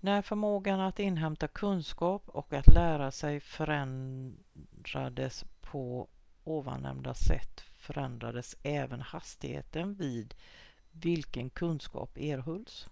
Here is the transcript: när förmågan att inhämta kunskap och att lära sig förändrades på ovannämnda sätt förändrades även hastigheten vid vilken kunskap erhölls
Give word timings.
när 0.00 0.22
förmågan 0.22 0.80
att 0.80 0.98
inhämta 0.98 1.48
kunskap 1.48 2.28
och 2.28 2.52
att 2.52 2.66
lära 2.66 3.10
sig 3.10 3.40
förändrades 3.40 5.44
på 5.60 6.08
ovannämnda 6.44 7.14
sätt 7.14 7.60
förändrades 7.60 8.56
även 8.62 9.00
hastigheten 9.00 9.94
vid 9.94 10.34
vilken 10.90 11.50
kunskap 11.50 12.18
erhölls 12.18 12.88